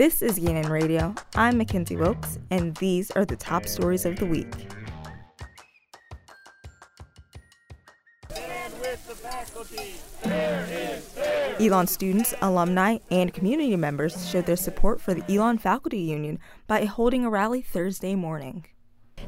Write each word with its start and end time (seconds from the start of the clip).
This 0.00 0.22
is 0.22 0.38
ENN 0.38 0.70
Radio. 0.70 1.14
I'm 1.34 1.58
Mackenzie 1.58 1.94
Wilkes, 1.94 2.38
and 2.50 2.74
these 2.76 3.10
are 3.10 3.26
the 3.26 3.36
top 3.36 3.66
stories 3.66 4.06
of 4.06 4.16
the 4.16 4.24
week. 4.24 4.46
Elon 11.60 11.86
students, 11.86 12.32
alumni, 12.40 12.96
and 13.10 13.34
community 13.34 13.76
members 13.76 14.26
showed 14.26 14.46
their 14.46 14.56
support 14.56 15.02
for 15.02 15.12
the 15.12 15.22
Elon 15.28 15.58
Faculty 15.58 15.98
Union 15.98 16.38
by 16.66 16.86
holding 16.86 17.26
a 17.26 17.28
rally 17.28 17.60
Thursday 17.60 18.14
morning. 18.14 18.64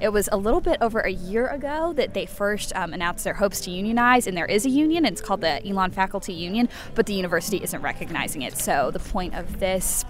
It 0.01 0.09
was 0.09 0.29
a 0.33 0.37
little 0.37 0.61
bit 0.61 0.79
over 0.81 1.01
a 1.01 1.11
year 1.11 1.49
ago 1.49 1.93
that 1.95 2.15
they 2.15 2.27
first 2.27 2.75
um, 2.75 2.93
announced 2.93 3.25
their 3.25 3.35
hopes 3.35 3.61
to 3.63 3.71
unionize, 3.71 4.27
and 4.27 4.37
there 4.37 4.47
is 4.47 4.67
a 4.67 4.71
union. 4.71 5.05
It's 5.05 5.21
called 5.21 5.41
the 5.41 5.67
Elon 5.67 5.91
Faculty 5.91 6.33
Union, 6.33 6.69
but 6.95 7.07
the 7.07 7.15
university 7.15 7.59
isn't 7.63 7.81
recognizing 7.83 8.43
it. 8.43 8.57
So 8.57 8.91
the 8.91 8.99
point 8.99 9.35
of 9.35 9.61
this 9.61 10.05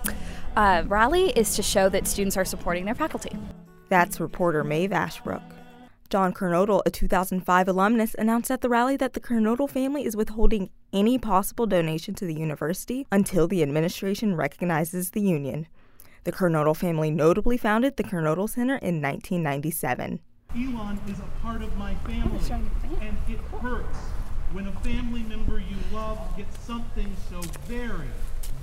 uh, 0.56 0.84
rally 0.86 1.30
is 1.30 1.56
to 1.56 1.62
show 1.62 1.88
that 1.88 2.06
students 2.06 2.36
are 2.36 2.44
supporting 2.44 2.84
their 2.84 2.94
faculty. 2.94 3.36
That's 3.88 4.20
reporter 4.20 4.64
Maeve 4.64 4.92
Ashbrook. 4.92 5.42
John 6.12 6.34
Kernodle, 6.34 6.82
a 6.84 6.90
2005 6.90 7.68
alumnus, 7.68 8.14
announced 8.18 8.50
at 8.50 8.60
the 8.60 8.68
rally 8.68 8.98
that 8.98 9.14
the 9.14 9.20
Kernodle 9.20 9.68
family 9.68 10.04
is 10.04 10.14
withholding 10.14 10.68
any 10.92 11.18
possible 11.18 11.66
donation 11.66 12.14
to 12.16 12.26
the 12.26 12.34
university 12.34 13.06
until 13.10 13.48
the 13.48 13.62
administration 13.62 14.34
recognizes 14.34 15.12
the 15.12 15.22
union. 15.22 15.66
The 16.24 16.30
Kernodle 16.30 16.76
family 16.76 17.10
notably 17.10 17.56
founded 17.56 17.96
the 17.96 18.04
Kernodle 18.04 18.48
Center 18.48 18.76
in 18.76 19.02
1997. 19.02 20.20
Elon 20.54 21.00
is 21.08 21.18
a 21.18 21.42
part 21.42 21.62
of 21.62 21.76
my 21.76 21.96
family, 21.96 22.38
and 23.00 23.16
it 23.28 23.38
hurts 23.60 23.98
when 24.52 24.68
a 24.68 24.72
family 24.82 25.24
member 25.24 25.58
you 25.58 25.76
love 25.92 26.18
gets 26.36 26.56
something 26.60 27.16
so 27.28 27.40
very, 27.66 28.06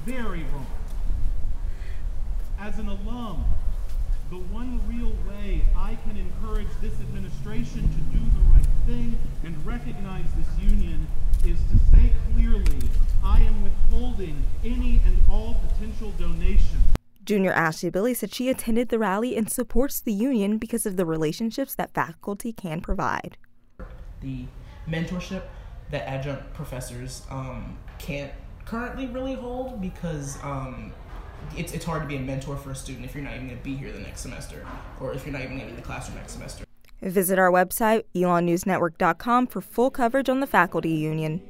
very 0.06 0.44
wrong. 0.54 0.68
As 2.58 2.80
an 2.80 2.88
alum, 2.88 3.44
the 4.30 4.38
one 4.38 4.80
real 4.88 5.12
way 5.28 5.66
I 5.76 5.98
can 6.08 6.16
encourage 6.16 6.70
this 6.80 6.94
administration 7.02 7.82
to 7.82 8.18
do 8.18 8.24
the 8.24 8.56
right 8.56 8.68
thing 8.86 9.20
and 9.44 9.66
recognize 9.66 10.28
this 10.38 10.72
union 10.72 11.08
is 11.44 11.60
to 11.72 11.78
say 11.92 12.14
clearly, 12.34 12.90
I 13.22 13.42
am 13.42 13.64
withholding 13.64 14.46
any 14.64 15.02
and 15.06 15.18
all 15.30 15.56
potential 15.56 16.14
donations. 16.18 16.99
Junior 17.30 17.52
Ashley 17.52 17.92
Billy 17.92 18.16
said 18.16 18.34
she 18.34 18.50
attended 18.50 18.90
the 18.90 18.98
rally 18.98 19.38
and 19.38 19.52
supports 19.52 20.00
the 20.00 20.12
union 20.12 20.58
because 20.58 20.88
of 20.88 20.98
the 20.98 21.06
relationships 21.06 21.76
that 21.76 21.94
faculty 21.94 22.52
can 22.52 22.82
provide. 22.82 23.38
The 24.20 24.46
mentorship 24.88 25.44
that 25.92 26.10
adjunct 26.10 26.56
professors 26.56 27.28
um, 27.30 27.78
can't 28.00 28.32
currently 28.66 29.06
really 29.06 29.36
hold 29.36 29.80
because 29.80 30.40
um, 30.42 30.92
it's, 31.56 31.72
it's 31.72 31.86
hard 31.86 32.02
to 32.02 32.08
be 32.08 32.16
a 32.16 32.20
mentor 32.20 32.58
for 32.58 32.72
a 32.72 32.76
student 32.76 33.06
if 33.06 33.14
you're 33.14 33.24
not 33.24 33.36
even 33.36 33.46
going 33.46 33.60
to 33.60 33.64
be 33.64 33.76
here 33.76 33.92
the 33.92 34.00
next 34.00 34.22
semester 34.22 34.66
or 35.00 35.14
if 35.14 35.24
you're 35.24 35.32
not 35.32 35.44
even 35.44 35.58
going 35.58 35.60
to 35.60 35.66
be 35.68 35.74
in 35.74 35.76
the 35.76 35.86
classroom 35.86 36.18
next 36.18 36.32
semester. 36.32 36.66
Visit 37.04 37.38
our 37.38 37.52
website, 37.52 38.06
elonnewsnetwork.com, 38.16 39.46
for 39.46 39.62
full 39.62 39.92
coverage 39.92 40.30
on 40.30 40.40
the 40.40 40.48
faculty 40.48 40.90
union. 40.90 41.44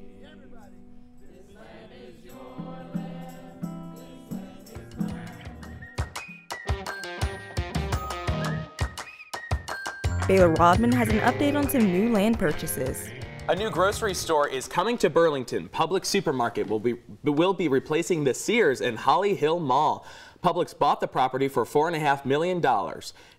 Baylor 10.29 10.49
Rodman 10.49 10.91
has 10.91 11.07
an 11.07 11.21
update 11.21 11.57
on 11.57 11.67
some 11.67 11.91
new 11.91 12.13
land 12.13 12.37
purchases. 12.37 13.09
A 13.47 13.55
new 13.55 13.71
grocery 13.71 14.13
store 14.13 14.47
is 14.47 14.67
coming 14.67 14.95
to 14.99 15.09
Burlington. 15.09 15.67
Publix 15.69 16.05
Supermarket 16.05 16.67
will 16.67 16.79
be 16.79 16.97
will 17.23 17.55
be 17.55 17.67
replacing 17.67 18.23
the 18.23 18.35
Sears 18.35 18.79
in 18.79 18.95
Holly 18.95 19.33
Hill 19.33 19.59
Mall. 19.59 20.05
Publix 20.41 20.77
bought 20.77 21.01
the 21.01 21.07
property 21.07 21.49
for 21.49 21.65
$4.5 21.65 22.23
million. 22.23 22.63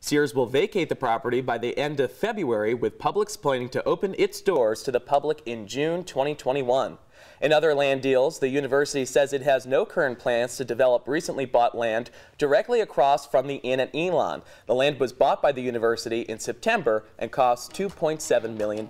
Sears 0.01 0.35
will 0.35 0.45
vacate 0.45 0.91
the 0.91 0.97
property 0.97 1.41
by 1.41 1.57
the 1.57 1.77
end 1.79 1.99
of 1.99 2.13
February, 2.13 2.75
with 2.75 2.99
Publix 2.99 3.41
planning 3.41 3.71
to 3.71 3.83
open 3.85 4.15
its 4.19 4.43
doors 4.43 4.83
to 4.83 4.93
the 4.93 5.01
public 5.01 5.41
in 5.47 5.67
June 5.67 6.05
2021. 6.05 6.99
In 7.41 7.53
other 7.55 7.75
land 7.75 8.03
deals, 8.03 8.39
the 8.39 8.49
university 8.49 9.07
says 9.07 9.33
it 9.33 9.41
has 9.43 9.65
no 9.65 9.87
current 9.87 10.19
plans 10.19 10.59
to 10.59 10.65
develop 10.65 11.09
recently 11.09 11.47
bought 11.47 11.75
land 11.75 12.11
directly 12.37 12.83
across 12.83 13.27
from 13.27 13.47
the 13.47 13.57
inn 13.57 13.81
at 13.81 13.95
Elon. 13.95 14.43
The 14.67 14.75
land 14.75 15.01
was 15.01 15.15
bought 15.15 15.41
by 15.41 15.53
the 15.53 15.63
university 15.63 16.21
in 16.23 16.39
September 16.39 17.05
and 17.19 17.33
cost 17.33 17.73
$2.7 17.73 18.59
million. 18.59 18.87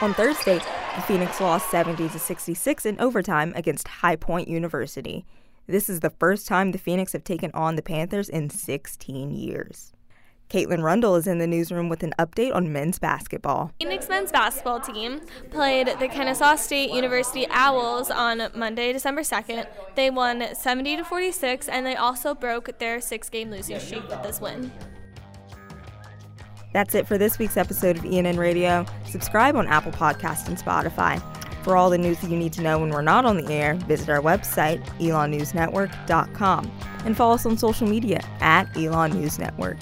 On 0.00 0.14
Thursday, 0.14 0.60
the 0.94 1.02
Phoenix 1.02 1.40
lost 1.40 1.72
70 1.72 2.08
to 2.10 2.18
66 2.20 2.86
in 2.86 3.00
overtime 3.00 3.52
against 3.56 3.88
High 3.88 4.14
Point 4.14 4.46
University. 4.46 5.26
This 5.66 5.88
is 5.88 5.98
the 6.00 6.10
first 6.10 6.46
time 6.46 6.70
the 6.70 6.78
Phoenix 6.78 7.14
have 7.14 7.24
taken 7.24 7.50
on 7.52 7.74
the 7.74 7.82
Panthers 7.82 8.28
in 8.28 8.48
16 8.48 9.32
years. 9.32 9.92
Caitlin 10.48 10.84
Rundle 10.84 11.16
is 11.16 11.26
in 11.26 11.38
the 11.38 11.48
newsroom 11.48 11.88
with 11.88 12.04
an 12.04 12.14
update 12.16 12.54
on 12.54 12.72
men's 12.72 13.00
basketball. 13.00 13.72
Phoenix 13.80 14.08
men's 14.08 14.30
basketball 14.30 14.78
team 14.78 15.20
played 15.50 15.88
the 15.98 16.06
Kennesaw 16.06 16.54
State 16.54 16.92
University 16.92 17.48
Owls 17.50 18.08
on 18.08 18.50
Monday, 18.54 18.92
December 18.92 19.22
2nd. 19.22 19.66
They 19.96 20.10
won 20.10 20.54
70 20.54 20.98
to 20.98 21.04
46, 21.04 21.68
and 21.68 21.84
they 21.84 21.96
also 21.96 22.36
broke 22.36 22.78
their 22.78 23.00
six-game 23.00 23.50
losing 23.50 23.80
streak 23.80 24.08
with 24.08 24.22
this 24.22 24.40
win. 24.40 24.70
That's 26.72 26.94
it 26.94 27.06
for 27.06 27.18
this 27.18 27.38
week's 27.38 27.56
episode 27.56 27.96
of 27.96 28.04
ENN 28.04 28.38
Radio. 28.38 28.84
Subscribe 29.06 29.56
on 29.56 29.66
Apple 29.66 29.92
Podcast 29.92 30.48
and 30.48 30.58
Spotify. 30.58 31.22
For 31.64 31.76
all 31.76 31.90
the 31.90 31.98
news 31.98 32.18
that 32.20 32.30
you 32.30 32.36
need 32.36 32.52
to 32.54 32.62
know 32.62 32.78
when 32.78 32.90
we're 32.90 33.02
not 33.02 33.24
on 33.24 33.36
the 33.36 33.52
air, 33.52 33.74
visit 33.74 34.08
our 34.08 34.20
website, 34.20 34.82
elonnewsnetwork.com, 34.98 36.72
and 37.04 37.16
follow 37.16 37.34
us 37.34 37.46
on 37.46 37.58
social 37.58 37.86
media 37.86 38.20
at 38.40 38.74
Elon 38.76 39.12
News 39.12 39.38
Network. 39.38 39.76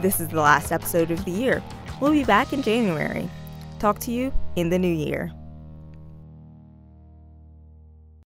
This 0.00 0.20
is 0.20 0.28
the 0.28 0.40
last 0.40 0.72
episode 0.72 1.10
of 1.10 1.24
the 1.24 1.30
year. 1.30 1.62
We'll 2.00 2.12
be 2.12 2.24
back 2.24 2.52
in 2.52 2.62
January. 2.62 3.28
Talk 3.78 3.98
to 4.00 4.12
you 4.12 4.32
in 4.56 4.70
the 4.70 4.78
new 4.78 4.92
year. 4.92 5.32